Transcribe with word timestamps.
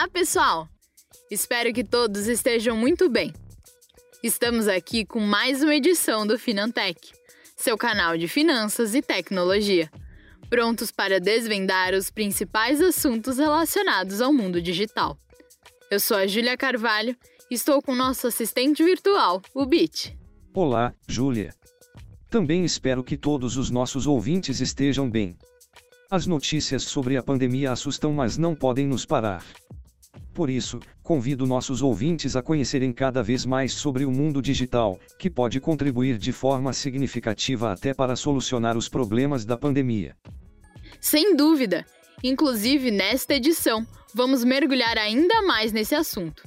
Olá, 0.00 0.08
pessoal! 0.08 0.66
Espero 1.30 1.74
que 1.74 1.84
todos 1.84 2.26
estejam 2.26 2.74
muito 2.74 3.06
bem. 3.10 3.34
Estamos 4.24 4.66
aqui 4.66 5.04
com 5.04 5.20
mais 5.20 5.62
uma 5.62 5.74
edição 5.74 6.26
do 6.26 6.38
Finantech, 6.38 7.12
seu 7.54 7.76
canal 7.76 8.16
de 8.16 8.26
finanças 8.26 8.94
e 8.94 9.02
tecnologia, 9.02 9.90
prontos 10.48 10.90
para 10.90 11.20
desvendar 11.20 11.92
os 11.92 12.10
principais 12.10 12.80
assuntos 12.80 13.36
relacionados 13.36 14.22
ao 14.22 14.32
mundo 14.32 14.62
digital. 14.62 15.18
Eu 15.90 16.00
sou 16.00 16.16
a 16.16 16.26
Júlia 16.26 16.56
Carvalho 16.56 17.14
e 17.50 17.54
estou 17.54 17.82
com 17.82 17.94
nosso 17.94 18.26
assistente 18.26 18.82
virtual, 18.82 19.42
o 19.54 19.66
Bit. 19.66 20.18
Olá, 20.54 20.94
Júlia. 21.06 21.54
Também 22.30 22.64
espero 22.64 23.04
que 23.04 23.18
todos 23.18 23.58
os 23.58 23.68
nossos 23.68 24.06
ouvintes 24.06 24.62
estejam 24.62 25.10
bem. 25.10 25.36
As 26.10 26.26
notícias 26.26 26.84
sobre 26.84 27.18
a 27.18 27.22
pandemia 27.22 27.70
assustam, 27.70 28.14
mas 28.14 28.38
não 28.38 28.54
podem 28.54 28.86
nos 28.86 29.04
parar. 29.04 29.44
Por 30.32 30.48
isso, 30.48 30.80
convido 31.02 31.46
nossos 31.46 31.82
ouvintes 31.82 32.36
a 32.36 32.42
conhecerem 32.42 32.92
cada 32.92 33.22
vez 33.22 33.44
mais 33.44 33.72
sobre 33.72 34.04
o 34.04 34.10
mundo 34.10 34.40
digital, 34.40 34.98
que 35.18 35.28
pode 35.28 35.60
contribuir 35.60 36.16
de 36.16 36.32
forma 36.32 36.72
significativa 36.72 37.72
até 37.72 37.92
para 37.92 38.16
solucionar 38.16 38.76
os 38.76 38.88
problemas 38.88 39.44
da 39.44 39.56
pandemia. 39.56 40.16
Sem 41.00 41.34
dúvida! 41.34 41.84
Inclusive, 42.22 42.90
nesta 42.90 43.34
edição, 43.34 43.86
vamos 44.14 44.44
mergulhar 44.44 44.98
ainda 44.98 45.42
mais 45.42 45.72
nesse 45.72 45.94
assunto. 45.94 46.42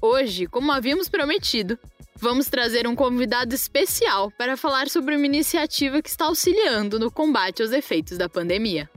Hoje, 0.00 0.46
como 0.46 0.70
havíamos 0.70 1.08
prometido, 1.08 1.78
vamos 2.16 2.46
trazer 2.46 2.86
um 2.86 2.94
convidado 2.94 3.54
especial 3.54 4.30
para 4.32 4.56
falar 4.56 4.88
sobre 4.88 5.16
uma 5.16 5.26
iniciativa 5.26 6.02
que 6.02 6.10
está 6.10 6.26
auxiliando 6.26 6.98
no 6.98 7.10
combate 7.10 7.62
aos 7.62 7.72
efeitos 7.72 8.18
da 8.18 8.28
pandemia. 8.28 8.88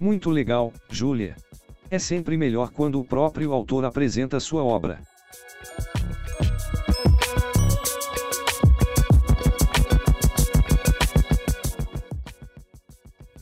Muito 0.00 0.30
legal, 0.30 0.72
Júlia. 0.90 1.36
É 1.88 2.00
sempre 2.00 2.36
melhor 2.36 2.72
quando 2.72 2.98
o 2.98 3.04
próprio 3.04 3.52
autor 3.52 3.84
apresenta 3.84 4.40
sua 4.40 4.64
obra. 4.64 5.00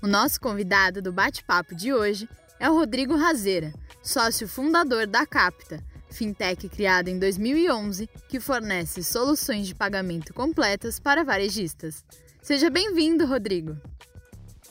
O 0.03 0.07
nosso 0.07 0.39
convidado 0.39 1.01
do 1.01 1.11
bate-papo 1.11 1.75
de 1.75 1.95
hoje 1.95 2.29
é 2.61 2.69
o 2.69 2.75
Rodrigo 2.75 3.17
Razeira, 3.17 3.73
sócio 4.03 4.47
fundador 4.47 5.07
da 5.07 5.25
Capta, 5.25 5.83
fintech 6.11 6.69
criada 6.69 7.09
em 7.09 7.19
2011 7.19 8.07
que 8.29 8.39
fornece 8.39 9.03
soluções 9.03 9.67
de 9.67 9.75
pagamento 9.75 10.35
completas 10.35 11.01
para 11.01 11.25
varejistas. 11.25 12.05
Seja 12.43 12.69
bem-vindo, 12.69 13.25
Rodrigo. 13.25 13.79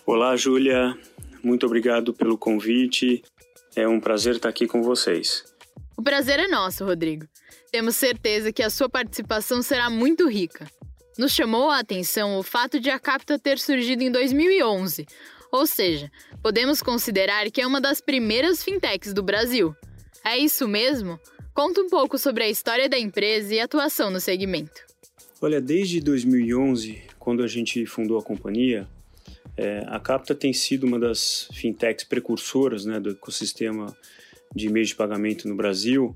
Olá, 0.06 0.36
Júlia. 0.38 0.96
Muito 1.44 1.66
obrigado 1.66 2.14
pelo 2.14 2.38
convite. 2.38 3.24
É 3.76 3.88
um 3.88 4.00
prazer 4.00 4.36
estar 4.36 4.50
aqui 4.50 4.68
com 4.68 4.84
vocês. 4.84 5.44
O 5.98 6.04
prazer 6.04 6.40
é 6.40 6.48
nosso, 6.48 6.86
Rodrigo. 6.86 7.28
Temos 7.72 7.96
certeza 7.96 8.54
que 8.54 8.62
a 8.62 8.70
sua 8.70 8.88
participação 8.88 9.62
será 9.62 9.90
muito 9.90 10.28
rica. 10.28 10.68
Nos 11.18 11.32
chamou 11.32 11.70
a 11.70 11.80
atenção 11.80 12.38
o 12.38 12.44
fato 12.44 12.80
de 12.80 12.90
a 12.90 13.00
Capta 13.00 13.38
ter 13.40 13.60
surgido 13.60 14.04
em 14.04 14.12
2011, 14.12 15.06
ou 15.52 15.68
seja, 15.68 16.12
podemos 16.42 16.82
considerar 16.82 17.50
que 17.52 17.62
é 17.62 17.68
uma 17.68 17.80
das 17.80 18.02
primeiras 18.02 18.64
fintechs 18.64 19.14
do 19.14 19.22
Brasil. 19.22 19.76
É 20.26 20.38
isso 20.38 20.68
mesmo? 20.68 21.20
Conta 21.54 21.82
um 21.82 21.90
pouco 21.90 22.18
sobre 22.18 22.44
a 22.44 22.50
história 22.50 22.90
da 22.90 22.98
empresa 22.98 23.54
e 23.54 23.60
atuação 23.60 24.10
no 24.10 24.20
segmento. 24.20 24.82
Olha, 25.40 25.62
desde 25.62 26.00
2011, 26.00 27.04
quando 27.20 27.44
a 27.44 27.48
gente 27.48 27.86
fundou 27.86 28.18
a 28.18 28.24
companhia, 28.24 28.88
é, 29.56 29.84
a 29.88 30.00
Capta 30.00 30.34
tem 30.34 30.54
sido 30.54 30.86
uma 30.86 31.00
das 31.00 31.50
fintechs 31.54 32.04
precursoras 32.04 32.86
né, 32.86 33.00
do 33.00 33.12
ecossistema 33.12 33.96
de 34.56 34.70
meios 34.70 34.90
de 34.90 34.96
pagamento 34.96 35.48
no 35.48 35.56
Brasil 35.56 36.16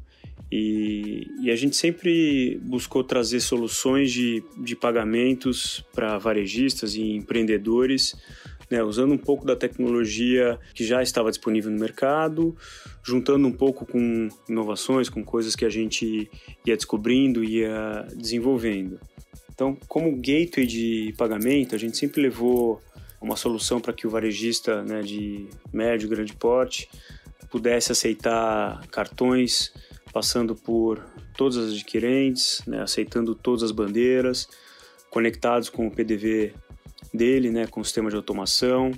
e, 0.51 1.27
e, 1.41 1.51
a 1.51 1.55
gente 1.55 1.75
sempre 1.75 2.57
buscou 2.63 3.03
trazer 3.03 3.41
soluções 3.41 4.11
de, 4.11 4.41
de 4.57 4.75
pagamentos 4.75 5.83
para 5.93 6.17
varejistas 6.17 6.95
e 6.95 7.01
empreendedores, 7.01 8.15
né, 8.71 8.81
usando 8.81 9.13
um 9.13 9.17
pouco 9.17 9.45
da 9.45 9.57
tecnologia 9.57 10.57
que 10.73 10.85
já 10.85 11.03
estava 11.03 11.29
disponível 11.29 11.69
no 11.69 11.77
mercado, 11.77 12.55
juntando 13.03 13.45
um 13.45 13.51
pouco 13.51 13.85
com 13.85 14.29
inovações, 14.47 15.09
com 15.09 15.23
coisas 15.23 15.53
que 15.53 15.65
a 15.65 15.69
gente 15.69 16.29
ia 16.65 16.77
descobrindo 16.77 17.43
e 17.43 17.59
ia 17.59 18.07
desenvolvendo. 18.15 18.99
Então, 19.53 19.75
como 19.87 20.15
gateway 20.15 20.65
de 20.65 21.13
pagamento, 21.17 21.75
a 21.75 21.77
gente 21.77 21.97
sempre 21.97 22.21
levou 22.21 22.81
uma 23.19 23.35
solução 23.35 23.79
para 23.79 23.93
que 23.93 24.05
o 24.05 24.09
varejista 24.09 24.83
né, 24.83 25.01
de 25.01 25.47
médio 25.71 26.09
grande 26.09 26.33
porte 26.33 26.89
pudesse 27.49 27.91
aceitar 27.91 28.85
cartões 28.87 29.71
passando 30.11 30.55
por 30.55 31.03
todas 31.35 31.57
as 31.57 31.73
adquirentes, 31.73 32.61
né, 32.65 32.81
aceitando 32.81 33.35
todas 33.35 33.63
as 33.63 33.71
bandeiras, 33.71 34.47
conectados 35.09 35.69
com 35.69 35.87
o 35.87 35.91
PDV 35.91 36.53
dele, 37.13 37.51
né, 37.51 37.67
com 37.67 37.81
o 37.81 37.85
sistema 37.85 38.09
de 38.09 38.15
automação, 38.15 38.91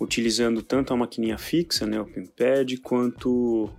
utilizando 0.00 0.62
tanto 0.62 0.92
a 0.92 0.96
maquininha 0.96 1.38
fixa, 1.38 1.86
né, 1.86 2.00
o 2.00 2.06
PIMPAD, 2.06 2.78
quanto 2.78 3.70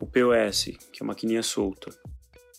o 0.00 0.06
POS, 0.06 0.76
que 0.92 1.02
é 1.02 1.04
a 1.04 1.06
maquininha 1.06 1.42
solta. 1.42 1.90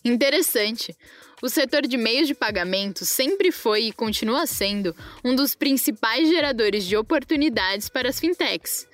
Interessante. 0.04 0.96
O 1.42 1.48
setor 1.48 1.82
de 1.86 1.96
meios 1.96 2.28
de 2.28 2.34
pagamento 2.34 3.06
sempre 3.06 3.50
foi 3.50 3.84
e 3.84 3.92
continua 3.92 4.46
sendo 4.46 4.94
um 5.24 5.34
dos 5.34 5.54
principais 5.54 6.28
geradores 6.28 6.84
de 6.84 6.96
oportunidades 6.96 7.88
para 7.88 8.10
as 8.10 8.20
fintechs. 8.20 8.86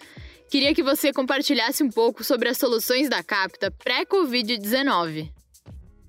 Queria 0.49 0.73
que 0.73 0.83
você 0.83 1.13
compartilhasse 1.13 1.83
um 1.83 1.91
pouco 1.91 2.23
sobre 2.23 2.49
as 2.49 2.57
soluções 2.57 3.09
da 3.09 3.21
Capta 3.21 3.69
pré-Covid-19. 3.71 5.29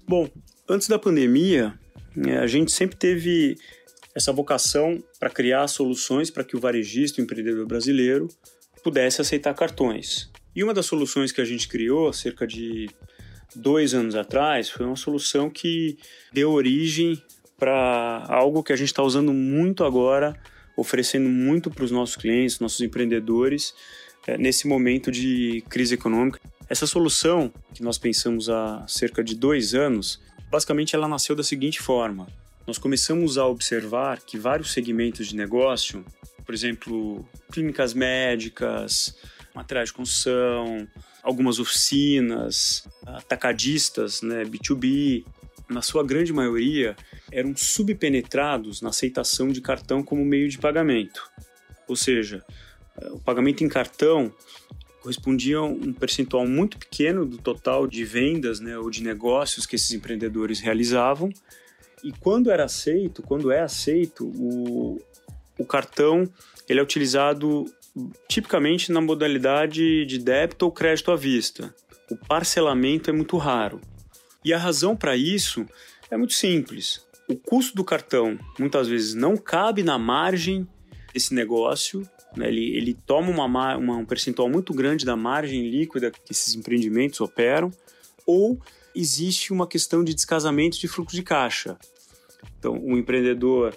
Bom, 0.08 0.30
antes 0.70 0.88
da 0.88 1.00
pandemia, 1.00 1.78
né, 2.16 2.38
a 2.38 2.46
gente 2.46 2.72
sempre 2.72 2.96
teve 2.96 3.58
essa 4.14 4.31
vocação 4.31 5.03
para 5.20 5.31
criar 5.31 5.68
soluções 5.68 6.30
para 6.30 6.44
que 6.44 6.56
o 6.56 6.59
varejista, 6.59 7.20
o 7.20 7.24
empreendedor 7.24 7.66
brasileiro, 7.66 8.28
pudesse 8.84 9.22
aceitar 9.22 9.56
cartões. 9.56 10.30
E 10.56 10.64
uma 10.64 10.74
das 10.74 10.86
soluções 10.86 11.31
que 11.31 11.42
a 11.42 11.46
gente 11.46 11.68
criou, 11.68 12.14
cerca 12.14 12.46
de 12.46 12.90
dois 13.56 13.94
anos 13.94 14.16
atrás, 14.16 14.69
foi 14.69 14.85
uma 14.85 14.96
solução 14.96 15.50
que 15.50 15.97
deu 16.31 16.52
origem 16.52 17.22
para 17.58 18.24
algo 18.28 18.63
que 18.63 18.72
a 18.72 18.75
gente 18.75 18.90
está 18.90 19.02
usando 19.02 19.34
muito 19.34 19.84
agora, 19.84 20.35
oferecendo 20.75 21.28
muito 21.28 21.72
para 21.72 21.84
os 21.84 21.91
nossos 21.91 22.16
clientes, 22.16 22.59
nossos 22.59 22.81
empreendedores, 22.81 23.74
é, 24.28 24.38
nesse 24.38 24.68
momento 24.68 25.12
de 25.12 25.63
crise 25.69 25.96
econômica. 25.96 26.40
Essa 26.69 26.85
solução, 26.85 27.52
que 27.74 27.81
nós 27.81 27.97
pensamos 27.97 28.50
há 28.50 28.85
cerca 28.88 29.24
de 29.24 29.34
dois 29.34 29.74
anos, 29.74 30.22
basicamente 30.52 30.96
ela 30.96 31.08
nasceu 31.08 31.35
da 31.35 31.44
seguinte 31.44 31.81
forma. 31.81 32.28
Nós 32.68 32.78
começamos 32.78 33.38
a 33.38 33.46
observar 33.47 34.22
que 34.22 34.38
vários 34.38 34.74
segmentos 34.74 35.28
de 35.28 35.35
negócio, 35.35 36.06
por 36.46 36.53
exemplo, 36.53 37.25
clínicas 37.52 37.94
médicas, 37.94 39.16
materiais 39.57 39.90
de 39.90 39.95
construção, 39.95 40.88
algumas 41.23 41.59
oficinas, 41.59 42.88
atacadistas, 43.06 44.22
né, 44.22 44.45
B2B, 44.45 45.25
na 45.69 45.81
sua 45.81 46.03
grande 46.03 46.31
maioria, 46.31 46.95
eram 47.31 47.56
subpenetrados 47.57 48.81
na 48.81 48.90
aceitação 48.90 49.50
de 49.50 49.59
cartão 49.59 50.01
como 50.03 50.23
meio 50.23 50.47
de 50.47 50.57
pagamento. 50.57 51.29
Ou 51.88 51.96
seja, 51.96 52.46
o 53.12 53.19
pagamento 53.19 53.63
em 53.63 53.67
cartão 53.67 54.31
correspondia 55.01 55.57
a 55.57 55.63
um 55.63 55.91
percentual 55.91 56.46
muito 56.46 56.78
pequeno 56.78 57.25
do 57.25 57.38
total 57.38 57.88
de 57.88 58.06
vendas 58.06 58.59
né, 58.59 58.78
ou 58.78 58.90
de 58.90 59.03
negócios 59.03 59.66
que 59.66 59.75
esses 59.75 59.91
empreendedores 59.91 60.59
realizavam. 60.59 61.29
E 62.03 62.12
quando 62.12 62.52
era 62.52 62.66
aceito, 62.66 63.23
quando 63.23 63.52
é 63.52 63.61
aceito, 63.61 64.26
o, 64.26 65.02
o 65.58 65.66
cartão 65.66 66.29
ele 66.70 66.79
é 66.79 66.84
utilizado 66.84 67.66
tipicamente 68.28 68.91
na 68.91 69.02
modalidade 69.02 70.05
de 70.05 70.17
débito 70.17 70.66
ou 70.66 70.72
crédito 70.72 71.11
à 71.11 71.16
vista. 71.16 71.73
O 72.09 72.16
parcelamento 72.16 73.09
é 73.09 73.14
muito 73.14 73.38
raro. 73.38 73.82
E 74.44 74.53
a 74.53 74.58
razão 74.58 74.96
para 74.96 75.16
isso 75.16 75.66
é 76.09 76.17
muito 76.17 76.34
simples. 76.34 77.05
O 77.28 77.35
custo 77.35 77.76
do 77.76 77.84
cartão 77.84 78.40
muitas 78.58 78.88
vezes 78.88 79.14
não 79.14 79.35
cabe 79.35 79.84
na 79.84 79.97
margem 79.97 80.67
desse 81.14 81.34
negócio 81.34 82.08
né? 82.38 82.47
Ele, 82.47 82.78
ele 82.78 82.94
toma 82.94 83.29
uma, 83.29 83.76
uma, 83.76 83.96
um 83.97 84.05
percentual 84.05 84.49
muito 84.49 84.73
grande 84.73 85.05
da 85.05 85.16
margem 85.16 85.70
líquida 85.70 86.11
que 86.11 86.32
esses 86.32 86.55
empreendimentos 86.55 87.20
operam, 87.20 87.72
ou 88.26 88.59
existe 88.96 89.52
uma 89.52 89.67
questão 89.67 90.03
de 90.03 90.14
descasamento 90.14 90.79
de 90.79 90.88
fluxo 90.88 91.16
de 91.16 91.23
caixa. 91.23 91.78
Então, 92.58 92.78
o 92.78 92.97
empreendedor 92.97 93.76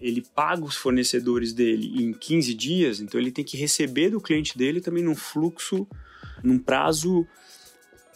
ele 0.00 0.24
paga 0.34 0.64
os 0.64 0.76
fornecedores 0.76 1.52
dele 1.52 2.02
em 2.02 2.12
15 2.12 2.54
dias, 2.54 3.00
então 3.00 3.20
ele 3.20 3.30
tem 3.30 3.44
que 3.44 3.56
receber 3.56 4.10
do 4.10 4.20
cliente 4.20 4.56
dele 4.56 4.80
também 4.80 5.04
num 5.04 5.14
fluxo, 5.14 5.86
num 6.42 6.58
prazo 6.58 7.26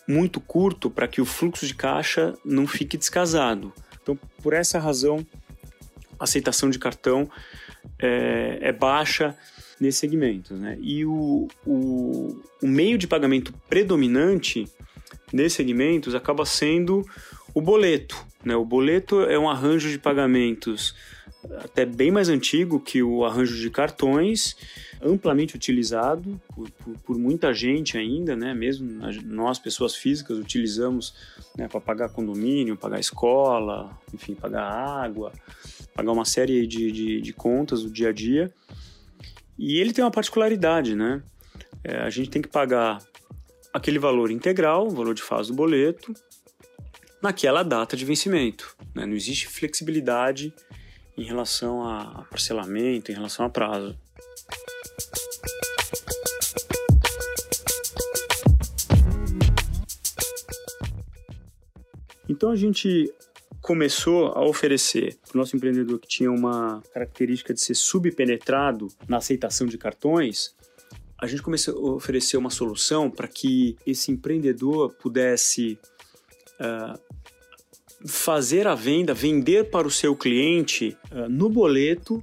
muito 0.08 0.40
curto 0.40 0.90
para 0.90 1.08
que 1.08 1.20
o 1.20 1.24
fluxo 1.24 1.66
de 1.66 1.74
caixa 1.74 2.34
não 2.44 2.66
fique 2.66 2.96
descasado. 2.96 3.72
Então, 4.02 4.18
por 4.42 4.52
essa 4.52 4.78
razão, 4.78 5.26
a 6.18 6.24
aceitação 6.24 6.70
de 6.70 6.78
cartão 6.78 7.30
é, 7.98 8.58
é 8.60 8.72
baixa 8.72 9.36
nesse 9.80 9.98
segmento. 9.98 10.54
Né? 10.54 10.78
E 10.80 11.04
o, 11.04 11.48
o, 11.66 12.42
o 12.62 12.66
meio 12.66 12.98
de 12.98 13.06
pagamento 13.06 13.52
predominante 13.68 14.66
nesses 15.32 15.54
segmentos 15.54 16.14
acaba 16.14 16.44
sendo 16.44 17.04
o 17.54 17.60
boleto. 17.60 18.24
Né? 18.44 18.54
O 18.56 18.64
boleto 18.64 19.22
é 19.22 19.38
um 19.38 19.48
arranjo 19.48 19.90
de 19.90 19.98
pagamentos 19.98 20.94
até 21.58 21.84
bem 21.84 22.10
mais 22.10 22.28
antigo 22.28 22.80
que 22.80 23.02
o 23.02 23.24
arranjo 23.24 23.56
de 23.56 23.70
cartões, 23.70 24.56
amplamente 25.02 25.54
utilizado 25.54 26.40
por, 26.54 26.70
por, 26.70 26.98
por 26.98 27.18
muita 27.18 27.52
gente 27.52 27.98
ainda, 27.98 28.34
né? 28.34 28.54
mesmo 28.54 28.88
nós, 29.24 29.58
pessoas 29.58 29.94
físicas, 29.94 30.38
utilizamos 30.38 31.14
né, 31.56 31.68
para 31.68 31.80
pagar 31.80 32.08
condomínio, 32.08 32.76
pagar 32.76 32.98
escola, 32.98 33.98
enfim, 34.12 34.34
pagar 34.34 34.64
água, 34.64 35.32
pagar 35.94 36.12
uma 36.12 36.24
série 36.24 36.66
de, 36.66 36.90
de, 36.90 37.20
de 37.20 37.32
contas 37.32 37.82
do 37.82 37.90
dia 37.90 38.08
a 38.08 38.12
dia. 38.12 38.52
E 39.58 39.78
ele 39.78 39.92
tem 39.92 40.04
uma 40.04 40.10
particularidade, 40.10 40.96
né? 40.96 41.22
É, 41.84 41.98
a 41.98 42.10
gente 42.10 42.30
tem 42.30 42.42
que 42.42 42.48
pagar 42.48 42.98
aquele 43.72 43.98
valor 43.98 44.30
integral, 44.30 44.86
o 44.86 44.90
valor 44.90 45.14
de 45.14 45.22
fase 45.22 45.50
do 45.50 45.54
boleto, 45.54 46.14
naquela 47.22 47.62
data 47.62 47.96
de 47.96 48.04
vencimento. 48.04 48.76
Né? 48.94 49.06
Não 49.06 49.14
existe 49.14 49.46
flexibilidade 49.46 50.52
em 51.16 51.22
relação 51.22 51.86
a 51.86 52.26
parcelamento, 52.30 53.10
em 53.10 53.14
relação 53.14 53.46
a 53.46 53.50
prazo. 53.50 53.96
Então 62.28 62.50
a 62.50 62.56
gente 62.56 63.12
começou 63.60 64.26
a 64.28 64.44
oferecer 64.44 65.16
o 65.32 65.38
nosso 65.38 65.56
empreendedor 65.56 65.98
que 65.98 66.08
tinha 66.08 66.30
uma 66.30 66.82
característica 66.92 67.54
de 67.54 67.60
ser 67.60 67.74
subpenetrado 67.74 68.88
na 69.08 69.16
aceitação 69.16 69.66
de 69.66 69.78
cartões, 69.78 70.54
a 71.18 71.26
gente 71.26 71.42
começou 71.42 71.74
a 71.74 71.94
oferecer 71.94 72.36
uma 72.36 72.50
solução 72.50 73.10
para 73.10 73.26
que 73.26 73.78
esse 73.86 74.12
empreendedor 74.12 74.92
pudesse 74.94 75.78
uh, 76.60 77.00
fazer 78.06 78.66
a 78.66 78.74
venda, 78.74 79.14
vender 79.14 79.70
para 79.70 79.86
o 79.86 79.90
seu 79.90 80.14
cliente 80.14 80.96
uh, 81.10 81.28
no 81.28 81.48
boleto. 81.48 82.22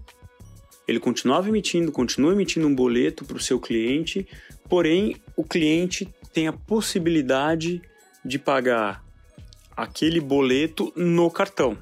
Ele 0.88 1.00
continuava 1.00 1.50
emitindo, 1.50 1.92
continua 1.92 2.34
emitindo 2.34 2.68
um 2.68 2.76
boleto 2.76 3.26
para 3.26 3.38
o 3.38 3.42
seu 3.42 3.60
cliente, 3.60 4.28
porém 4.70 5.16
o 5.36 5.44
cliente 5.44 6.08
tem 6.34 6.48
a 6.48 6.54
possibilidade 6.54 7.82
de 8.24 8.38
pagar 8.38 9.04
aquele 9.76 10.20
boleto 10.20 10.92
no 10.96 11.30
cartão. 11.32 11.78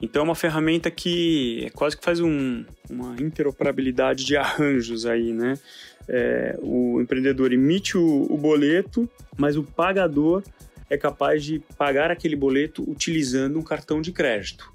Então 0.00 0.22
é 0.22 0.24
uma 0.24 0.34
ferramenta 0.34 0.90
que 0.90 1.64
é 1.64 1.70
quase 1.70 1.96
que 1.96 2.04
faz 2.04 2.20
um, 2.20 2.64
uma 2.88 3.16
interoperabilidade 3.20 4.24
de 4.24 4.36
arranjos 4.36 5.06
aí, 5.06 5.32
né? 5.32 5.58
É, 6.08 6.56
o 6.62 7.00
empreendedor 7.00 7.52
emite 7.52 7.96
o, 7.98 8.26
o 8.30 8.36
boleto, 8.36 9.08
mas 9.36 9.56
o 9.56 9.64
pagador 9.64 10.42
é 10.88 10.96
capaz 10.96 11.44
de 11.44 11.60
pagar 11.76 12.10
aquele 12.10 12.36
boleto 12.36 12.88
utilizando 12.88 13.58
um 13.58 13.62
cartão 13.62 14.00
de 14.00 14.12
crédito. 14.12 14.70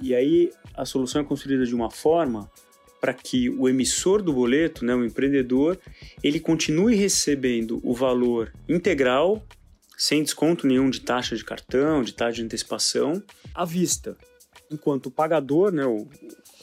E 0.00 0.14
aí 0.14 0.50
a 0.74 0.84
solução 0.84 1.22
é 1.22 1.24
construída 1.24 1.64
de 1.64 1.74
uma 1.74 1.90
forma 1.90 2.50
para 3.00 3.12
que 3.12 3.50
o 3.50 3.68
emissor 3.68 4.22
do 4.22 4.32
boleto, 4.32 4.84
né, 4.84 4.94
o 4.94 5.04
empreendedor, 5.04 5.78
ele 6.22 6.40
continue 6.40 6.96
recebendo 6.96 7.78
o 7.82 7.92
valor 7.92 8.52
integral 8.68 9.46
sem 9.96 10.22
desconto 10.22 10.66
nenhum 10.66 10.90
de 10.90 11.00
taxa 11.00 11.36
de 11.36 11.44
cartão, 11.44 12.02
de 12.02 12.14
taxa 12.14 12.36
de 12.36 12.42
antecipação, 12.42 13.22
à 13.54 13.64
vista. 13.64 14.16
Enquanto 14.70 15.06
o 15.06 15.10
pagador, 15.10 15.70
né, 15.70 15.84
o, 15.84 16.08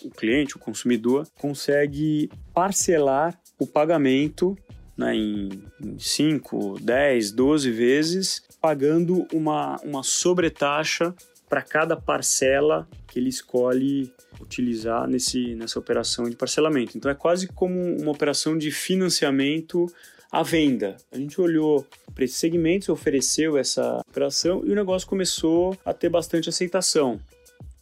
o 0.04 0.10
cliente, 0.10 0.56
o 0.56 0.60
consumidor, 0.60 1.28
consegue 1.40 2.30
parcelar 2.54 3.40
o 3.60 3.68
pagamento 3.68 4.58
né, 5.02 5.16
em 5.16 5.50
5, 5.98 6.78
10, 6.80 7.32
12 7.32 7.72
vezes, 7.72 8.44
pagando 8.62 9.26
uma, 9.34 9.78
uma 9.84 10.04
sobretaxa 10.04 11.14
para 11.50 11.62
cada 11.62 11.98
parcela 11.98 12.88
que 13.08 13.20
ele 13.20 13.30
escolhe 13.30 14.14
utilizar 14.40 15.08
nesse, 15.08 15.56
nessa 15.56 15.80
operação 15.80 16.30
de 16.30 16.36
parcelamento. 16.36 16.98
Então 16.98 17.12
é 17.12 17.16
quase 17.16 17.48
como 17.48 17.78
uma 17.98 18.12
operação 18.12 18.58
de 18.58 18.72
financiamento 18.72 19.92
a 20.32 20.44
venda. 20.44 20.96
A 21.12 21.18
gente 21.18 21.42
olhou 21.42 21.86
para 22.14 22.24
esses 22.24 22.38
segmentos, 22.38 22.88
ofereceu 22.88 23.58
essa 23.58 23.98
operação 24.08 24.64
e 24.66 24.72
o 24.72 24.76
negócio 24.76 25.08
começou 25.08 25.76
a 25.84 25.94
ter 25.94 26.10
bastante 26.10 26.48
aceitação, 26.48 27.20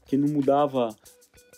que 0.08 0.18
não 0.18 0.28
mudava 0.28 0.96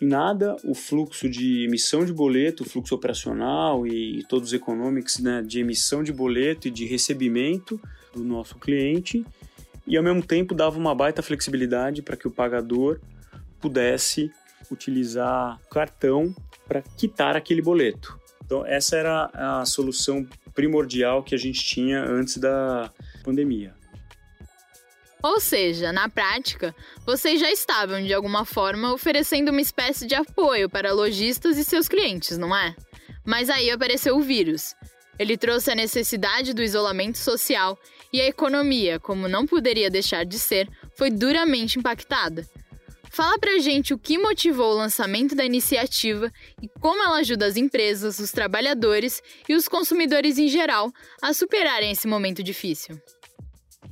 nada 0.06 0.56
o 0.64 0.74
fluxo 0.74 1.30
de 1.30 1.66
emissão 1.66 2.04
de 2.04 2.12
boleto, 2.12 2.64
o 2.64 2.66
fluxo 2.66 2.96
operacional 2.96 3.86
e 3.86 4.24
todos 4.28 4.50
os 4.50 4.54
economics 4.54 5.20
né, 5.20 5.42
de 5.42 5.60
emissão 5.60 6.04
de 6.04 6.12
boleto 6.12 6.68
e 6.68 6.72
de 6.72 6.86
recebimento 6.86 7.80
do 8.14 8.24
nosso 8.24 8.58
cliente 8.58 9.26
e 9.86 9.98
ao 9.98 10.04
mesmo 10.04 10.24
tempo 10.24 10.54
dava 10.54 10.78
uma 10.78 10.96
baita 10.96 11.22
flexibilidade 11.22 12.02
para 12.02 12.18
que 12.18 12.28
o 12.28 12.32
pagador 12.32 13.00
pudesse 13.60 14.32
utilizar 14.72 15.60
cartão 15.70 16.34
para 16.68 16.82
quitar 16.82 17.36
aquele 17.36 17.62
boleto. 17.62 18.20
Então 18.44 18.66
essa 18.66 18.96
era 18.96 19.30
a 19.34 19.66
solução 19.66 20.26
primordial 20.54 21.24
que 21.24 21.36
a 21.36 21.38
gente 21.38 21.64
tinha 21.64 22.04
antes 22.04 22.38
da 22.38 22.92
pandemia. 23.24 23.81
Ou 25.24 25.40
seja, 25.40 25.92
na 25.92 26.10
prática, 26.10 26.76
vocês 27.06 27.40
já 27.40 27.52
estavam 27.52 28.04
de 28.04 28.14
alguma 28.14 28.44
forma 28.44 28.92
oferecendo 28.92 29.50
uma 29.50 29.62
espécie 29.62 30.08
de 30.08 30.16
apoio 30.16 30.68
para 30.68 30.94
lojistas 30.94 31.58
e 31.58 31.64
seus 31.64 31.88
clientes, 31.88 32.38
não 32.38 32.56
é? 32.56 32.76
Mas 33.24 33.50
aí 33.50 33.70
apareceu 33.70 34.18
o 34.18 34.22
vírus. 34.22 34.74
Ele 35.20 35.38
trouxe 35.38 35.70
a 35.70 35.76
necessidade 35.76 36.54
do 36.54 36.64
isolamento 36.64 37.20
social 37.20 37.78
e 38.12 38.20
a 38.20 38.28
economia, 38.28 39.00
como 39.00 39.28
não 39.28 39.46
poderia 39.46 39.92
deixar 39.92 40.26
de 40.26 40.40
ser, 40.40 40.68
foi 40.96 41.12
duramente 41.12 41.78
impactada. 41.78 42.48
Fala 43.12 43.38
pra 43.38 43.60
gente 43.60 43.94
o 43.94 44.00
que 44.00 44.18
motivou 44.18 44.72
o 44.72 44.78
lançamento 44.78 45.36
da 45.36 45.46
iniciativa 45.46 46.32
e 46.62 46.68
como 46.80 47.04
ela 47.04 47.18
ajuda 47.18 47.46
as 47.46 47.58
empresas, 47.58 48.18
os 48.20 48.32
trabalhadores 48.32 49.22
e 49.48 49.54
os 49.54 49.68
consumidores 49.68 50.40
em 50.40 50.48
geral 50.48 50.92
a 51.22 51.34
superarem 51.34 51.92
esse 51.92 52.08
momento 52.08 52.42
difícil. 52.42 53.00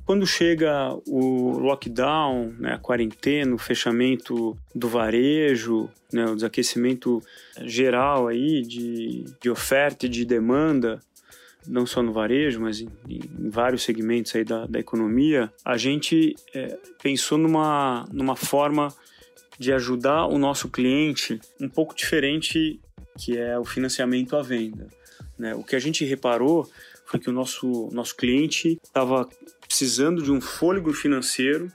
Quando 0.09 0.25
chega 0.25 0.91
o 1.05 1.59
lockdown, 1.59 2.55
né, 2.57 2.73
a 2.73 2.79
quarentena, 2.79 3.53
o 3.53 3.59
fechamento 3.59 4.57
do 4.73 4.89
varejo, 4.89 5.87
né, 6.11 6.25
o 6.25 6.33
desaquecimento 6.33 7.21
geral 7.61 8.27
aí 8.27 8.63
de, 8.63 9.25
de 9.39 9.51
oferta 9.51 10.07
e 10.07 10.09
de 10.09 10.25
demanda, 10.25 10.99
não 11.67 11.85
só 11.85 12.01
no 12.01 12.11
varejo, 12.11 12.59
mas 12.59 12.81
em, 12.81 12.89
em 13.07 13.51
vários 13.51 13.83
segmentos 13.83 14.35
aí 14.35 14.43
da, 14.43 14.65
da 14.65 14.79
economia, 14.79 15.53
a 15.63 15.77
gente 15.77 16.35
é, 16.55 16.75
pensou 17.03 17.37
numa, 17.37 18.07
numa 18.11 18.35
forma 18.35 18.87
de 19.59 19.71
ajudar 19.71 20.25
o 20.25 20.39
nosso 20.39 20.69
cliente 20.69 21.39
um 21.61 21.69
pouco 21.69 21.93
diferente 21.93 22.79
que 23.15 23.37
é 23.37 23.59
o 23.59 23.63
financiamento 23.63 24.35
à 24.35 24.41
venda. 24.41 24.87
Né? 25.37 25.53
O 25.53 25.63
que 25.63 25.75
a 25.75 25.79
gente 25.79 26.03
reparou 26.03 26.67
que 27.17 27.29
o 27.29 27.33
nosso, 27.33 27.89
nosso 27.91 28.15
cliente 28.15 28.79
estava 28.83 29.27
precisando 29.61 30.21
de 30.21 30.31
um 30.31 30.41
fôlego 30.41 30.93
financeiro, 30.93 31.71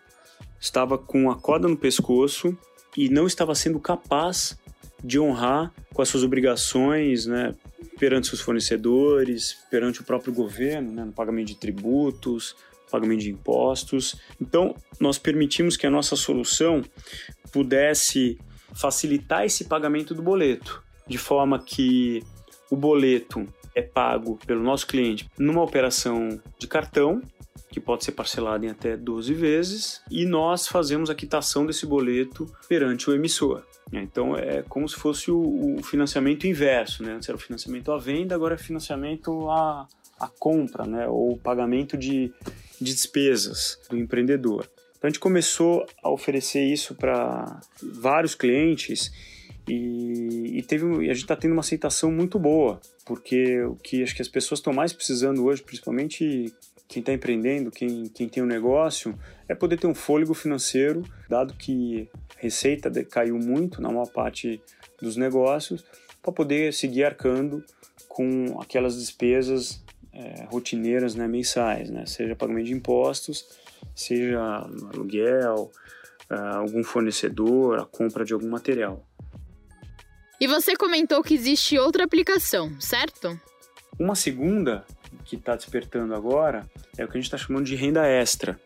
estava 0.60 0.96
com 0.98 1.30
a 1.30 1.36
corda 1.36 1.66
no 1.66 1.76
pescoço 1.76 2.56
e 2.96 3.08
não 3.08 3.26
estava 3.26 3.54
sendo 3.54 3.80
capaz 3.80 4.58
de 5.02 5.18
honrar 5.18 5.72
com 5.92 6.00
as 6.00 6.08
suas 6.08 6.22
obrigações 6.22 7.26
né, 7.26 7.54
perante 7.98 8.28
seus 8.28 8.40
fornecedores, 8.40 9.58
perante 9.70 10.00
o 10.00 10.04
próprio 10.04 10.32
governo, 10.32 10.92
né, 10.92 11.04
no 11.04 11.12
pagamento 11.12 11.48
de 11.48 11.56
tributos, 11.56 12.56
pagamento 12.90 13.22
de 13.22 13.30
impostos. 13.30 14.16
Então, 14.40 14.74
nós 15.00 15.18
permitimos 15.18 15.76
que 15.76 15.86
a 15.86 15.90
nossa 15.90 16.14
solução 16.16 16.82
pudesse 17.52 18.38
facilitar 18.74 19.44
esse 19.44 19.64
pagamento 19.64 20.14
do 20.14 20.22
boleto, 20.22 20.82
de 21.06 21.18
forma 21.18 21.58
que 21.58 22.22
o 22.70 22.76
boleto 22.76 23.46
é 23.74 23.82
pago 23.82 24.38
pelo 24.46 24.62
nosso 24.62 24.86
cliente 24.86 25.28
numa 25.38 25.62
operação 25.62 26.40
de 26.58 26.66
cartão, 26.66 27.20
que 27.70 27.80
pode 27.80 28.04
ser 28.04 28.12
parcelado 28.12 28.64
em 28.64 28.68
até 28.68 28.96
12 28.96 29.34
vezes, 29.34 30.00
e 30.08 30.24
nós 30.24 30.68
fazemos 30.68 31.10
a 31.10 31.14
quitação 31.14 31.66
desse 31.66 31.84
boleto 31.84 32.46
perante 32.68 33.10
o 33.10 33.14
emissor. 33.14 33.64
Então 33.92 34.36
é 34.36 34.62
como 34.62 34.88
se 34.88 34.94
fosse 34.94 35.30
o, 35.30 35.82
financiamento 35.82 36.46
inverso, 36.46 37.02
né? 37.02 37.14
Antes 37.14 37.28
era 37.28 37.36
o 37.36 37.40
financiamento 37.40 37.92
à 37.92 37.98
venda, 37.98 38.34
agora 38.34 38.54
é 38.54 38.58
financiamento 38.58 39.50
à, 39.50 39.88
à 40.20 40.28
compra, 40.28 40.86
né? 40.86 41.08
Ou 41.08 41.36
pagamento 41.36 41.96
de, 41.96 42.32
de 42.80 42.94
despesas 42.94 43.78
do 43.90 43.96
empreendedor. 43.96 44.68
Então 44.96 45.08
a 45.08 45.10
gente 45.10 45.20
começou 45.20 45.84
a 46.02 46.10
oferecer 46.10 46.64
isso 46.64 46.94
para 46.94 47.60
vários 47.82 48.34
clientes 48.34 49.12
e, 49.66 50.58
e 50.58 50.62
teve, 50.62 50.84
a 50.86 51.14
gente 51.14 51.22
está 51.22 51.36
tendo 51.36 51.52
uma 51.52 51.60
aceitação 51.60 52.10
muito 52.10 52.38
boa, 52.38 52.80
porque 53.04 53.62
o 53.62 53.76
que 53.76 54.02
acho 54.02 54.14
que 54.14 54.22
as 54.22 54.28
pessoas 54.28 54.60
estão 54.60 54.72
mais 54.72 54.92
precisando 54.92 55.44
hoje, 55.44 55.62
principalmente 55.62 56.52
quem 56.86 57.00
está 57.00 57.12
empreendendo, 57.12 57.70
quem, 57.70 58.04
quem 58.08 58.28
tem 58.28 58.42
um 58.42 58.46
negócio, 58.46 59.18
é 59.48 59.54
poder 59.54 59.78
ter 59.78 59.86
um 59.86 59.94
fôlego 59.94 60.34
financeiro, 60.34 61.02
dado 61.28 61.54
que 61.54 62.08
a 62.36 62.40
receita 62.40 62.90
caiu 63.04 63.38
muito 63.38 63.80
na 63.80 63.88
maior 63.88 64.08
parte 64.08 64.60
dos 65.00 65.16
negócios, 65.16 65.84
para 66.22 66.32
poder 66.32 66.72
seguir 66.72 67.04
arcando 67.04 67.64
com 68.08 68.60
aquelas 68.60 68.96
despesas 68.96 69.82
é, 70.12 70.44
rotineiras 70.44 71.14
né, 71.14 71.26
mensais, 71.26 71.90
né? 71.90 72.06
seja 72.06 72.36
pagamento 72.36 72.66
de 72.66 72.72
impostos, 72.72 73.46
seja 73.94 74.40
aluguel, 74.92 75.70
uh, 76.30 76.56
algum 76.56 76.82
fornecedor, 76.84 77.80
a 77.80 77.84
compra 77.84 78.24
de 78.24 78.32
algum 78.32 78.48
material. 78.48 79.04
E 80.44 80.46
você 80.46 80.76
comentou 80.76 81.22
que 81.22 81.32
existe 81.32 81.78
outra 81.78 82.04
aplicação, 82.04 82.78
certo? 82.78 83.40
Uma 83.98 84.14
segunda 84.14 84.84
que 85.24 85.36
está 85.36 85.56
despertando 85.56 86.14
agora 86.14 86.68
é 86.98 87.02
o 87.02 87.08
que 87.08 87.16
a 87.16 87.18
gente 87.18 87.24
está 87.24 87.38
chamando 87.38 87.64
de 87.64 87.74
renda 87.74 88.06
extra. 88.06 88.60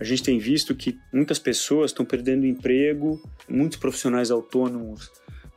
A 0.00 0.02
gente 0.02 0.24
tem 0.24 0.40
visto 0.40 0.74
que 0.74 0.98
muitas 1.12 1.38
pessoas 1.38 1.92
estão 1.92 2.04
perdendo 2.04 2.44
emprego, 2.44 3.22
muitos 3.48 3.78
profissionais 3.78 4.32
autônomos 4.32 5.12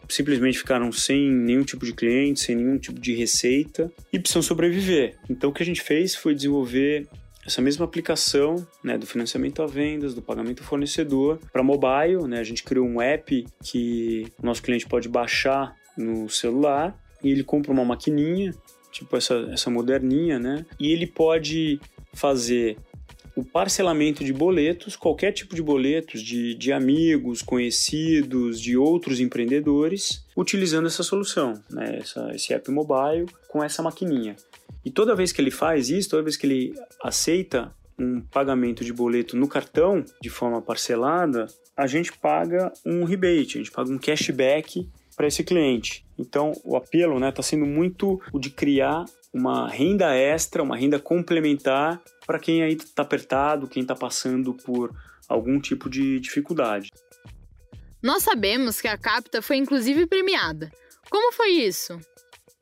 simplesmente 0.08 0.60
ficaram 0.60 0.92
sem 0.92 1.32
nenhum 1.32 1.64
tipo 1.64 1.84
de 1.84 1.94
cliente, 1.94 2.42
sem 2.42 2.56
nenhum 2.56 2.78
tipo 2.78 3.02
de 3.02 3.16
receita 3.16 3.92
e 4.14 4.20
precisam 4.20 4.44
sobreviver. 4.44 5.18
Então 5.28 5.50
o 5.50 5.54
que 5.54 5.64
a 5.64 5.66
gente 5.66 5.82
fez 5.82 6.14
foi 6.14 6.36
desenvolver 6.36 7.08
essa 7.46 7.62
mesma 7.62 7.86
aplicação 7.86 8.66
né, 8.84 8.98
do 8.98 9.06
financiamento 9.06 9.62
a 9.62 9.68
vendas, 9.68 10.14
do 10.14 10.22
pagamento 10.22 10.62
ao 10.62 10.68
fornecedor 10.68 11.40
para 11.52 11.64
mobile. 11.64 12.28
Né, 12.28 12.40
a 12.40 12.44
gente 12.44 12.64
criou 12.64 12.88
um 12.88 13.02
app 13.02 13.46
que 13.64 14.28
o 14.42 14.46
nosso 14.46 14.64
cliente 14.64 14.88
pode 14.88 15.08
baixar 15.08 15.76
no 15.98 16.30
celular 16.30 16.98
e 17.24 17.30
ele 17.30 17.44
compra 17.44 17.72
uma 17.72 17.86
maquininha, 17.86 18.54
tipo 18.92 19.16
essa, 19.16 19.50
essa 19.52 19.70
moderninha, 19.70 20.38
né? 20.38 20.66
E 20.80 20.92
ele 20.92 21.08
pode 21.08 21.80
fazer 22.14 22.78
o 23.36 23.44
parcelamento 23.44 24.24
de 24.24 24.32
boletos, 24.32 24.96
qualquer 24.96 25.34
tipo 25.34 25.56
de 25.56 25.62
boletos 25.62 26.22
de, 26.22 26.56
de 26.56 26.72
amigos, 26.72 27.42
conhecidos, 27.42 28.62
de 28.62 28.78
outros 28.78 29.20
empreendedores, 29.20 30.26
utilizando 30.36 30.88
essa 30.88 31.04
solução, 31.04 31.62
né? 31.70 31.98
essa, 32.00 32.32
esse 32.34 32.54
app 32.54 32.72
mobile 32.72 33.26
com 33.50 33.62
essa 33.62 33.84
maquininha. 33.84 34.38
E 34.86 34.92
toda 34.92 35.16
vez 35.16 35.32
que 35.32 35.42
ele 35.42 35.52
faz 35.52 35.90
isso, 35.90 36.12
toda 36.12 36.24
vez 36.24 36.38
que 36.38 36.46
ele 36.46 36.76
aceita 37.04 37.74
um 37.98 38.22
pagamento 38.22 38.86
de 38.86 38.94
boleto 38.94 39.36
no 39.36 39.48
cartão 39.48 40.06
de 40.22 40.30
forma 40.30 40.62
parcelada, 40.62 41.48
a 41.76 41.88
gente 41.88 42.14
paga 42.14 42.72
um 42.86 43.04
rebate, 43.04 43.58
a 43.58 43.62
gente 43.62 43.72
paga 43.72 43.92
um 43.92 43.98
cashback 43.98 44.88
para 45.16 45.28
esse 45.28 45.44
cliente. 45.44 46.06
Então, 46.18 46.52
o 46.64 46.76
apelo 46.76 47.16
está 47.16 47.26
né, 47.26 47.32
tá 47.32 47.42
sendo 47.42 47.66
muito 47.66 48.22
o 48.32 48.40
de 48.40 48.50
criar 48.50 49.06
uma 49.34 49.68
renda 49.68 50.14
extra, 50.16 50.64
uma 50.64 50.78
renda 50.78 51.00
complementar 51.00 52.02
para 52.26 52.40
quem 52.40 52.64
aí 52.64 52.74
está 52.74 53.02
apertado, 53.02 53.68
quem 53.68 53.82
está 53.82 53.96
passando 53.96 54.54
por 54.54 54.96
algum 55.28 55.60
tipo 55.60 55.90
de 55.90 56.20
dificuldade. 56.20 56.90
Nós 58.02 58.24
sabemos 58.24 58.80
que 58.80 58.88
a 58.88 58.98
Capta 58.98 59.42
foi 59.42 59.58
inclusive 59.58 60.06
premiada. 60.06 60.72
Como 61.10 61.34
foi 61.34 61.50
isso? 61.50 62.00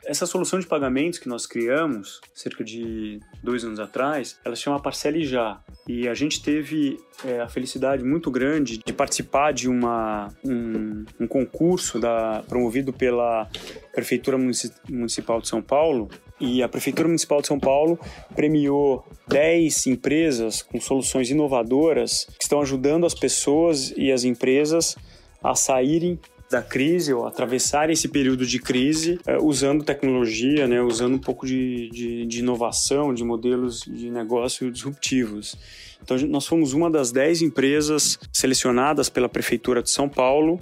Essa 0.05 0.25
solução 0.25 0.60
de 0.60 0.67
pagamentos 0.67 1.17
que 1.17 1.29
nós 1.29 1.45
criamos, 1.45 2.19
cerca 2.33 2.63
de 2.63 3.19
dois 3.41 3.63
anos 3.63 3.79
atrás, 3.79 4.38
ela 4.43 4.55
se 4.55 4.62
chama 4.62 4.81
Parcele 4.81 5.25
Já. 5.25 5.62
E 5.88 6.10
a 6.10 6.13
gente 6.13 6.41
teve 6.41 7.00
é, 7.25 7.39
a 7.39 7.48
felicidade 7.48 8.03
muito 8.03 8.29
grande 8.29 8.77
de 8.77 8.93
participar 8.93 9.53
de 9.53 9.69
uma, 9.69 10.29
um, 10.43 11.05
um 11.22 11.27
concurso 11.27 12.00
da, 12.00 12.43
promovido 12.50 12.91
pela 12.91 13.48
Prefeitura 13.93 14.38
Municipal 14.38 15.39
de 15.39 15.48
São 15.48 15.62
Paulo. 15.62 16.10
E 16.39 16.62
a 16.62 16.67
Prefeitura 16.67 17.07
Municipal 17.07 17.41
de 17.41 17.48
São 17.48 17.60
Paulo 17.60 17.98
premiou 18.36 19.05
10 19.29 19.88
empresas 19.88 20.62
com 20.62 20.81
soluções 20.81 21.29
inovadoras 21.29 22.25
que 22.38 22.43
estão 22.43 22.62
ajudando 22.62 23.05
as 23.05 23.13
pessoas 23.13 23.93
e 23.95 24.12
as 24.12 24.25
empresas 24.25 24.98
a 25.41 25.55
saírem 25.55 26.19
da 26.53 26.62
crise 26.62 27.12
ou 27.12 27.25
atravessar 27.25 27.89
esse 27.89 28.07
período 28.07 28.45
de 28.45 28.60
crise 28.60 29.19
é, 29.25 29.38
usando 29.38 29.83
tecnologia, 29.83 30.67
né, 30.67 30.81
usando 30.81 31.15
um 31.15 31.19
pouco 31.19 31.48
de, 31.48 31.89
de, 31.89 32.25
de, 32.25 32.39
inovação, 32.39 33.12
de 33.13 33.24
modelos 33.24 33.81
de 33.81 34.10
negócio 34.12 34.72
disruptivos. 34.72 35.57
Então, 36.01 36.15
nós 36.27 36.45
fomos 36.45 36.74
uma 36.74 36.91
das 36.91 37.12
10 37.12 37.41
empresas 37.41 38.19
selecionadas 38.31 39.10
pela 39.10 39.27
Prefeitura 39.27 39.81
de 39.81 39.89
São 39.89 40.07
Paulo 40.07 40.60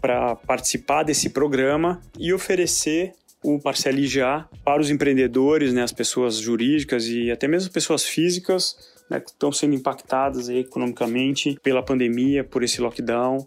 para 0.00 0.36
participar 0.36 1.02
desse 1.02 1.30
programa 1.30 2.00
e 2.18 2.32
oferecer 2.32 3.12
o 3.42 3.58
Parcele 3.58 4.06
Já 4.06 4.48
para 4.64 4.80
os 4.80 4.90
empreendedores, 4.90 5.72
né, 5.72 5.82
as 5.82 5.92
pessoas 5.92 6.36
jurídicas 6.36 7.06
e 7.06 7.32
até 7.32 7.48
mesmo 7.48 7.72
pessoas 7.72 8.04
físicas 8.04 8.76
né, 9.10 9.18
que 9.18 9.30
estão 9.30 9.50
sendo 9.50 9.74
impactadas 9.74 10.48
economicamente 10.48 11.58
pela 11.62 11.82
pandemia, 11.82 12.44
por 12.44 12.62
esse 12.62 12.80
lockdown 12.80 13.44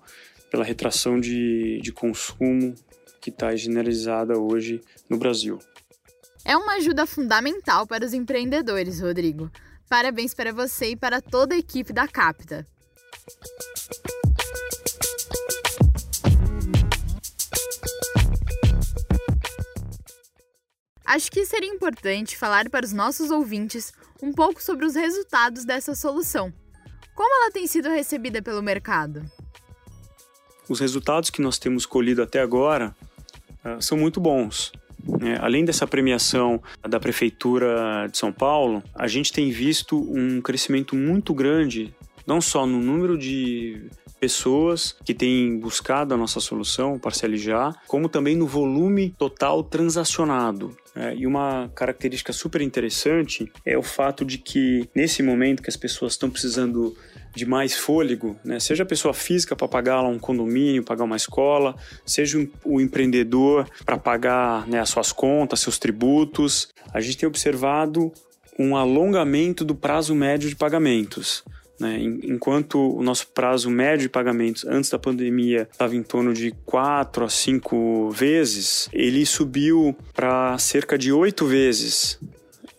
pela 0.55 0.63
retração 0.63 1.19
de, 1.19 1.81
de 1.81 1.91
consumo 1.91 2.73
que 3.19 3.29
está 3.29 3.53
generalizada 3.57 4.39
hoje 4.39 4.79
no 5.09 5.17
Brasil. 5.17 5.59
É 6.45 6.55
uma 6.55 6.75
ajuda 6.75 7.05
fundamental 7.05 7.85
para 7.85 8.05
os 8.05 8.13
empreendedores, 8.13 9.01
Rodrigo. 9.01 9.51
Parabéns 9.89 10.33
para 10.33 10.53
você 10.53 10.91
e 10.91 10.95
para 10.95 11.19
toda 11.19 11.55
a 11.55 11.57
equipe 11.57 11.91
da 11.91 12.07
Capta. 12.07 12.65
Acho 21.03 21.29
que 21.29 21.45
seria 21.45 21.69
importante 21.69 22.37
falar 22.37 22.69
para 22.69 22.85
os 22.85 22.93
nossos 22.93 23.29
ouvintes 23.29 23.91
um 24.23 24.31
pouco 24.31 24.63
sobre 24.63 24.85
os 24.85 24.95
resultados 24.95 25.65
dessa 25.65 25.93
solução. 25.93 26.53
Como 27.13 27.43
ela 27.43 27.51
tem 27.51 27.67
sido 27.67 27.89
recebida 27.89 28.41
pelo 28.41 28.63
mercado? 28.63 29.29
Os 30.69 30.79
resultados 30.79 31.29
que 31.29 31.41
nós 31.41 31.57
temos 31.57 31.85
colhido 31.85 32.21
até 32.21 32.41
agora 32.41 32.95
uh, 33.63 33.81
são 33.81 33.97
muito 33.97 34.19
bons. 34.19 34.71
É, 35.21 35.37
além 35.39 35.63
dessa 35.63 35.85
premiação 35.85 36.61
da 36.87 36.99
Prefeitura 36.99 38.07
de 38.11 38.17
São 38.17 38.31
Paulo, 38.31 38.81
a 38.95 39.07
gente 39.07 39.31
tem 39.31 39.51
visto 39.51 39.97
um 40.11 40.41
crescimento 40.41 40.95
muito 40.95 41.33
grande, 41.33 41.93
não 42.25 42.41
só 42.41 42.65
no 42.65 42.79
número 42.79 43.17
de 43.17 43.89
pessoas 44.19 44.95
que 45.03 45.13
têm 45.13 45.59
buscado 45.59 46.13
a 46.13 46.17
nossa 46.17 46.39
solução, 46.39 46.97
Parcele 46.97 47.37
Já, 47.37 47.73
como 47.87 48.09
também 48.09 48.35
no 48.35 48.47
volume 48.47 49.13
total 49.17 49.63
transacionado. 49.63 50.75
É, 50.95 51.13
e 51.13 51.27
uma 51.27 51.69
característica 51.75 52.31
super 52.31 52.61
interessante 52.61 53.51
é 53.65 53.77
o 53.77 53.83
fato 53.83 54.23
de 54.23 54.37
que, 54.37 54.89
nesse 54.95 55.21
momento 55.21 55.61
que 55.61 55.69
as 55.69 55.75
pessoas 55.75 56.13
estão 56.13 56.29
precisando 56.29 56.95
de 57.35 57.45
mais 57.45 57.75
fôlego, 57.75 58.39
né? 58.45 58.61
seja 58.61 58.85
pessoa 58.85 59.13
física 59.13 59.55
para 59.57 59.67
pagar 59.67 60.01
um 60.03 60.17
condomínio, 60.17 60.85
pagar 60.85 61.03
uma 61.03 61.17
escola, 61.17 61.75
seja 62.05 62.47
o 62.63 62.79
empreendedor 62.79 63.69
para 63.85 63.97
pagar 63.97 64.65
né, 64.67 64.79
as 64.79 64.89
suas 64.89 65.11
contas, 65.11 65.59
seus 65.59 65.77
tributos. 65.77 66.69
A 66.93 67.01
gente 67.01 67.17
tem 67.17 67.27
observado 67.27 68.13
um 68.57 68.77
alongamento 68.77 69.65
do 69.65 69.75
prazo 69.75 70.15
médio 70.15 70.47
de 70.47 70.55
pagamentos. 70.55 71.43
Né? 71.79 71.99
Enquanto 72.01 72.79
o 72.79 73.03
nosso 73.03 73.27
prazo 73.27 73.69
médio 73.69 74.03
de 74.03 74.09
pagamentos 74.09 74.65
antes 74.65 74.89
da 74.89 74.97
pandemia 74.97 75.67
estava 75.71 75.95
em 75.95 76.03
torno 76.03 76.33
de 76.33 76.51
4 76.65 77.25
a 77.25 77.29
5 77.29 78.09
vezes, 78.11 78.89
ele 78.93 79.25
subiu 79.25 79.95
para 80.13 80.57
cerca 80.57 80.97
de 80.97 81.11
8 81.11 81.45
vezes 81.45 82.19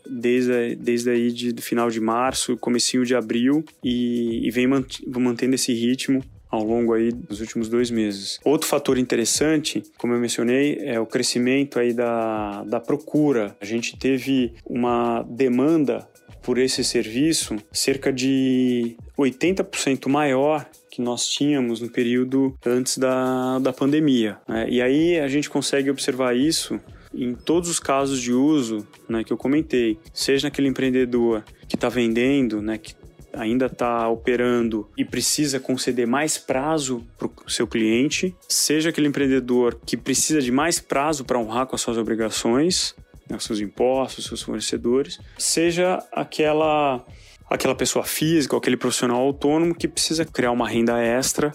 desde, 0.08 0.76
desde 0.76 1.10
aí 1.10 1.30
de, 1.30 1.52
do 1.52 1.62
final 1.62 1.90
de 1.90 2.00
março, 2.00 2.56
comecinho 2.56 3.04
de 3.04 3.14
abril 3.14 3.64
e, 3.82 4.46
e 4.46 4.50
vem 4.50 4.66
mantendo 4.66 5.54
esse 5.54 5.72
ritmo 5.72 6.22
ao 6.48 6.62
longo 6.62 6.94
aí 6.94 7.10
dos 7.12 7.40
últimos 7.40 7.68
dois 7.68 7.90
meses. 7.90 8.38
Outro 8.44 8.68
fator 8.68 8.98
interessante, 8.98 9.82
como 9.98 10.14
eu 10.14 10.20
mencionei, 10.20 10.78
é 10.80 10.98
o 10.98 11.06
crescimento 11.06 11.78
aí 11.78 11.92
da, 11.92 12.62
da 12.64 12.80
procura. 12.80 13.56
A 13.60 13.64
gente 13.64 13.96
teve 13.98 14.54
uma 14.64 15.22
demanda 15.22 16.08
por 16.46 16.58
esse 16.58 16.84
serviço 16.84 17.56
cerca 17.72 18.12
de 18.12 18.96
80% 19.18 20.08
maior 20.08 20.64
que 20.88 21.02
nós 21.02 21.26
tínhamos 21.26 21.80
no 21.80 21.90
período 21.90 22.56
antes 22.64 22.98
da, 22.98 23.58
da 23.58 23.72
pandemia. 23.72 24.38
Né? 24.46 24.66
E 24.70 24.80
aí 24.80 25.18
a 25.18 25.26
gente 25.26 25.50
consegue 25.50 25.90
observar 25.90 26.36
isso 26.36 26.78
em 27.12 27.34
todos 27.34 27.68
os 27.68 27.80
casos 27.80 28.20
de 28.20 28.32
uso 28.32 28.86
né, 29.08 29.24
que 29.24 29.32
eu 29.32 29.36
comentei, 29.36 29.98
seja 30.14 30.46
naquele 30.46 30.68
empreendedor 30.68 31.42
que 31.66 31.74
está 31.74 31.88
vendendo, 31.88 32.62
né, 32.62 32.78
que 32.78 32.94
ainda 33.32 33.66
está 33.66 34.08
operando 34.08 34.88
e 34.96 35.04
precisa 35.04 35.58
conceder 35.58 36.06
mais 36.06 36.38
prazo 36.38 37.04
para 37.18 37.28
o 37.28 37.50
seu 37.50 37.66
cliente, 37.66 38.34
seja 38.48 38.90
aquele 38.90 39.08
empreendedor 39.08 39.78
que 39.84 39.96
precisa 39.96 40.40
de 40.40 40.52
mais 40.52 40.78
prazo 40.78 41.24
para 41.24 41.38
honrar 41.38 41.66
com 41.66 41.74
as 41.74 41.82
suas 41.82 41.98
obrigações, 41.98 42.94
né, 43.28 43.38
seus 43.38 43.60
impostos, 43.60 44.26
seus 44.26 44.42
fornecedores, 44.42 45.18
seja 45.38 46.02
aquela 46.12 47.04
aquela 47.48 47.76
pessoa 47.76 48.04
física 48.04 48.56
aquele 48.56 48.76
profissional 48.76 49.20
autônomo 49.20 49.72
que 49.72 49.86
precisa 49.86 50.24
criar 50.24 50.50
uma 50.50 50.68
renda 50.68 51.00
extra 51.00 51.52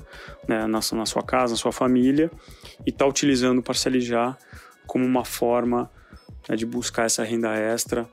né, 0.47 0.65
na, 0.65 0.79
na 0.79 1.05
sua 1.05 1.21
casa, 1.21 1.53
na 1.53 1.57
sua 1.57 1.73
família 1.73 2.31
e 2.85 2.91
está 2.91 3.05
utilizando 3.05 3.59
o 3.59 3.63
parcelijar 3.63 4.37
como 4.87 5.05
uma 5.05 5.25
forma 5.25 5.91
né, 6.47 6.55
de 6.55 6.65
buscar 6.65 7.05
essa 7.05 7.23
renda 7.23 7.53
extra, 7.55 8.09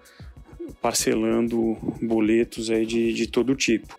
parcelando 0.82 1.76
boletos 2.00 2.70
aí 2.70 2.84
de, 2.84 3.12
de 3.12 3.26
todo 3.26 3.54
tipo. 3.54 3.96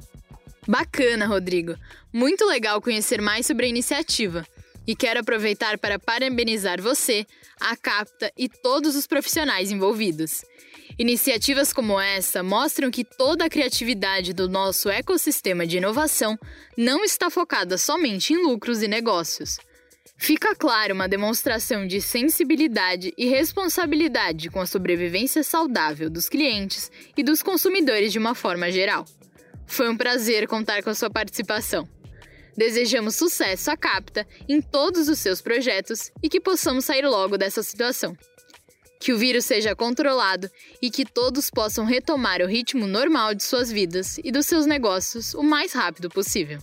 Bacana, 0.67 1.25
Rodrigo. 1.25 1.75
Muito 2.13 2.45
legal 2.45 2.81
conhecer 2.81 3.21
mais 3.21 3.45
sobre 3.45 3.65
a 3.65 3.69
iniciativa. 3.69 4.45
E 4.89 4.95
quero 4.95 5.19
aproveitar 5.19 5.77
para 5.77 5.99
parabenizar 5.99 6.81
você, 6.81 7.23
a 7.61 7.77
Capta 7.77 8.33
e 8.35 8.49
todos 8.49 8.95
os 8.95 9.05
profissionais 9.05 9.69
envolvidos. 9.69 10.43
Iniciativas 10.97 11.71
como 11.71 11.99
essa 11.99 12.41
mostram 12.41 12.89
que 12.89 13.03
toda 13.03 13.45
a 13.45 13.49
criatividade 13.51 14.33
do 14.33 14.49
nosso 14.49 14.89
ecossistema 14.89 15.67
de 15.67 15.77
inovação 15.77 16.35
não 16.75 17.03
está 17.03 17.29
focada 17.29 17.77
somente 17.77 18.33
em 18.33 18.41
lucros 18.41 18.81
e 18.81 18.87
negócios. 18.87 19.59
Fica 20.17 20.55
claro 20.55 20.95
uma 20.95 21.07
demonstração 21.07 21.85
de 21.85 22.01
sensibilidade 22.01 23.13
e 23.15 23.27
responsabilidade 23.27 24.49
com 24.49 24.59
a 24.59 24.65
sobrevivência 24.65 25.43
saudável 25.43 26.09
dos 26.09 26.27
clientes 26.27 26.91
e 27.15 27.21
dos 27.21 27.43
consumidores 27.43 28.11
de 28.11 28.17
uma 28.17 28.33
forma 28.33 28.71
geral. 28.71 29.05
Foi 29.67 29.87
um 29.87 29.95
prazer 29.95 30.47
contar 30.47 30.81
com 30.81 30.89
a 30.89 30.95
sua 30.95 31.11
participação. 31.11 31.87
Desejamos 32.55 33.15
sucesso 33.15 33.71
à 33.71 33.77
Capta 33.77 34.27
em 34.47 34.61
todos 34.61 35.07
os 35.07 35.19
seus 35.19 35.41
projetos 35.41 36.11
e 36.21 36.29
que 36.29 36.39
possamos 36.39 36.85
sair 36.85 37.05
logo 37.05 37.37
dessa 37.37 37.63
situação. 37.63 38.15
Que 38.99 39.13
o 39.13 39.17
vírus 39.17 39.45
seja 39.45 39.75
controlado 39.75 40.49
e 40.81 40.89
que 40.89 41.05
todos 41.05 41.49
possam 41.49 41.85
retomar 41.85 42.41
o 42.41 42.47
ritmo 42.47 42.85
normal 42.85 43.33
de 43.33 43.43
suas 43.43 43.71
vidas 43.71 44.19
e 44.23 44.31
dos 44.31 44.45
seus 44.45 44.65
negócios 44.65 45.33
o 45.33 45.41
mais 45.41 45.73
rápido 45.73 46.09
possível. 46.09 46.59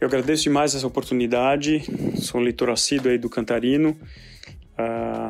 Eu 0.00 0.08
agradeço 0.08 0.44
demais 0.44 0.74
essa 0.74 0.86
oportunidade, 0.86 1.82
sou 2.16 2.40
um 2.40 2.44
leitor 2.44 2.70
assíduo 2.70 3.12
aí 3.12 3.18
do 3.18 3.28
Cantarino, 3.28 3.90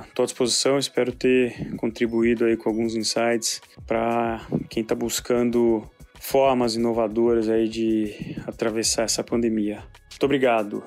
estou 0.07 0.23
uh, 0.23 0.25
à 0.25 0.27
disposição, 0.27 0.79
espero 0.79 1.13
ter 1.13 1.75
contribuído 1.77 2.45
aí 2.45 2.57
com 2.57 2.69
alguns 2.69 2.95
insights 2.95 3.61
para 3.87 4.47
quem 4.69 4.83
está 4.83 4.95
buscando 4.95 5.91
formas 6.21 6.77
inovadoras 6.77 7.49
aí 7.49 7.67
de 7.69 8.37
atravessar 8.47 9.05
essa 9.05 9.25
pandemia. 9.25 9.83
Muito 10.11 10.25
obrigado. 10.25 10.85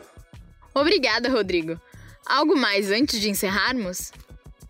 Obrigada, 0.73 1.27
Rodrigo. 1.29 1.77
Algo 2.25 2.55
mais 2.55 2.89
antes 2.91 3.19
de 3.19 3.29
encerrarmos? 3.29 4.13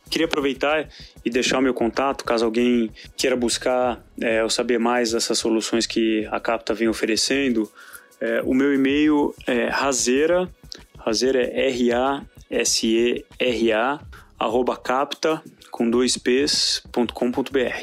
Queria 0.10 0.25
aproveitar 0.25 0.89
e 1.24 1.29
deixar 1.29 1.60
o 1.60 1.62
meu 1.62 1.74
contato, 1.74 2.24
caso 2.24 2.46
alguém 2.46 2.89
queira 3.17 3.36
buscar 3.36 4.03
é, 4.22 4.41
ou 4.43 4.50
saber 4.50 4.79
mais 4.79 5.12
dessas 5.12 5.38
soluções 5.38 5.86
que 5.86 6.25
a 6.32 6.39
Capta 6.39 6.74
vem 6.74 6.88
oferecendo. 6.88 7.70
É, 8.22 8.41
o 8.43 8.53
meu 8.53 8.74
e-mail 8.74 9.36
é 9.46 9.67
razeira, 9.67 10.50
razeira 10.98 11.43
é 11.43 11.67
R-A-S-E-R-A, 11.70 12.20
arroba 14.39 14.77
capta, 14.77 15.41
com 15.72 15.89
dois 15.89 16.17
p's, 16.17 16.82
ponto 16.91 17.13
com, 17.13 17.32
ponto 17.32 17.51
br. 17.51 17.74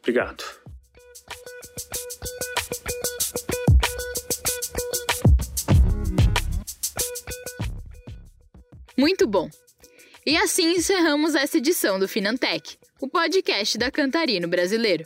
Obrigado. 0.00 0.61
Muito 9.02 9.26
bom! 9.26 9.50
E 10.24 10.36
assim 10.36 10.76
encerramos 10.76 11.34
essa 11.34 11.58
edição 11.58 11.98
do 11.98 12.06
Finantech, 12.06 12.78
o 13.00 13.08
podcast 13.08 13.76
da 13.76 13.90
Cantarino 13.90 14.46
Brasileiro, 14.46 15.02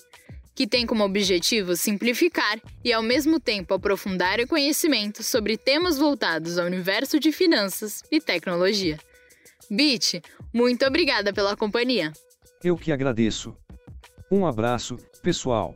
que 0.54 0.66
tem 0.66 0.84
como 0.84 1.02
objetivo 1.02 1.74
simplificar 1.74 2.60
e, 2.84 2.92
ao 2.92 3.02
mesmo 3.02 3.40
tempo, 3.40 3.72
aprofundar 3.72 4.38
o 4.38 4.46
conhecimento 4.46 5.22
sobre 5.22 5.56
temas 5.56 5.96
voltados 5.96 6.58
ao 6.58 6.66
universo 6.66 7.18
de 7.18 7.32
finanças 7.32 8.02
e 8.12 8.20
tecnologia. 8.20 8.98
Bit, 9.70 10.20
muito 10.52 10.84
obrigada 10.84 11.32
pela 11.32 11.56
companhia. 11.56 12.12
Eu 12.62 12.76
que 12.76 12.92
agradeço. 12.92 13.56
Um 14.30 14.44
abraço, 14.44 14.98
pessoal. 15.22 15.74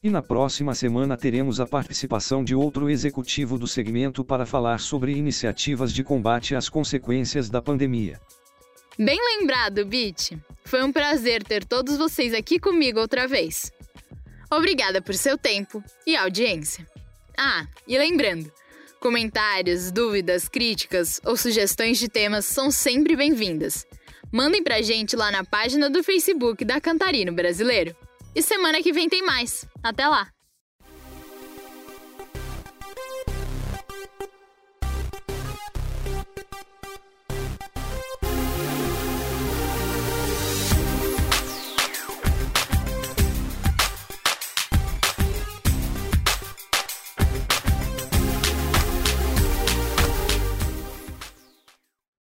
E 0.00 0.08
na 0.08 0.22
próxima 0.22 0.76
semana 0.76 1.16
teremos 1.16 1.58
a 1.58 1.66
participação 1.66 2.44
de 2.44 2.54
outro 2.54 2.88
executivo 2.88 3.58
do 3.58 3.66
segmento 3.66 4.24
para 4.24 4.46
falar 4.46 4.78
sobre 4.78 5.10
iniciativas 5.10 5.92
de 5.92 6.04
combate 6.04 6.54
às 6.54 6.68
consequências 6.68 7.50
da 7.50 7.60
pandemia. 7.60 8.20
Bem 8.96 9.18
lembrado, 9.18 9.84
Bit. 9.84 10.38
Foi 10.64 10.84
um 10.84 10.92
prazer 10.92 11.42
ter 11.42 11.64
todos 11.64 11.96
vocês 11.96 12.32
aqui 12.32 12.60
comigo 12.60 13.00
outra 13.00 13.26
vez. 13.26 13.72
Obrigada 14.48 15.02
por 15.02 15.16
seu 15.16 15.36
tempo 15.36 15.82
e 16.06 16.16
audiência. 16.16 16.86
Ah, 17.36 17.66
e 17.84 17.98
lembrando, 17.98 18.52
comentários, 19.00 19.90
dúvidas, 19.90 20.48
críticas 20.48 21.20
ou 21.24 21.36
sugestões 21.36 21.98
de 21.98 22.08
temas 22.08 22.44
são 22.44 22.70
sempre 22.70 23.16
bem-vindas. 23.16 23.84
Mandem 24.30 24.62
pra 24.62 24.80
gente 24.80 25.16
lá 25.16 25.32
na 25.32 25.42
página 25.42 25.90
do 25.90 26.04
Facebook 26.04 26.64
da 26.64 26.80
Cantarino 26.80 27.32
Brasileiro. 27.32 27.96
E 28.38 28.42
semana 28.42 28.80
que 28.80 28.92
vem 28.92 29.08
tem 29.08 29.20
mais. 29.20 29.66
Até 29.82 30.06
lá! 30.06 30.37